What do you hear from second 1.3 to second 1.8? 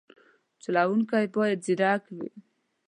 باید